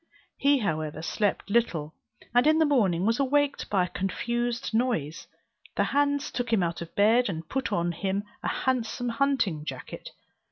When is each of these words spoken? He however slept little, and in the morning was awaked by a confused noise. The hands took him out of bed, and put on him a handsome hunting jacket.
He 0.35 0.57
however 0.57 1.03
slept 1.03 1.47
little, 1.51 1.93
and 2.33 2.47
in 2.47 2.57
the 2.57 2.65
morning 2.65 3.05
was 3.05 3.19
awaked 3.19 3.69
by 3.69 3.83
a 3.85 3.89
confused 3.89 4.73
noise. 4.73 5.27
The 5.75 5.83
hands 5.83 6.31
took 6.31 6.51
him 6.51 6.63
out 6.63 6.81
of 6.81 6.95
bed, 6.95 7.29
and 7.29 7.47
put 7.47 7.71
on 7.71 7.91
him 7.91 8.23
a 8.41 8.47
handsome 8.47 9.09
hunting 9.09 9.63
jacket. 9.63 10.09